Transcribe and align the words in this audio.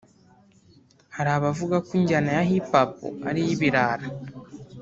Hari 1.15 1.29
abavuga 1.37 1.75
ko 1.85 1.89
injyana 1.99 2.29
ya 2.37 2.43
Hiphop 2.49 2.91
ari 3.29 3.39
iy’ibirara 3.43 4.07